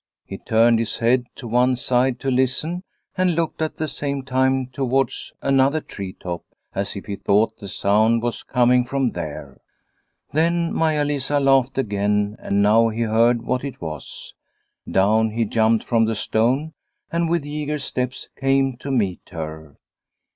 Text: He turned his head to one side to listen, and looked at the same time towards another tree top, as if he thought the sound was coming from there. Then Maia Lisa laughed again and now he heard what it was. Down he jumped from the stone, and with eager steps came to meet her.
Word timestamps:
He 0.25 0.39
turned 0.39 0.79
his 0.79 0.97
head 0.97 1.27
to 1.35 1.47
one 1.47 1.75
side 1.75 2.19
to 2.21 2.31
listen, 2.31 2.81
and 3.15 3.35
looked 3.35 3.61
at 3.61 3.75
the 3.75 3.87
same 3.87 4.23
time 4.23 4.65
towards 4.65 5.31
another 5.43 5.79
tree 5.79 6.13
top, 6.13 6.43
as 6.73 6.95
if 6.95 7.05
he 7.05 7.15
thought 7.15 7.57
the 7.57 7.67
sound 7.67 8.23
was 8.23 8.41
coming 8.41 8.83
from 8.83 9.11
there. 9.11 9.61
Then 10.33 10.73
Maia 10.73 11.05
Lisa 11.05 11.39
laughed 11.39 11.77
again 11.77 12.35
and 12.39 12.63
now 12.63 12.89
he 12.89 13.01
heard 13.01 13.43
what 13.43 13.63
it 13.63 13.79
was. 13.79 14.33
Down 14.89 15.29
he 15.29 15.45
jumped 15.45 15.83
from 15.83 16.05
the 16.05 16.15
stone, 16.15 16.73
and 17.11 17.29
with 17.29 17.45
eager 17.45 17.77
steps 17.77 18.27
came 18.35 18.77
to 18.77 18.89
meet 18.89 19.29
her. 19.29 19.77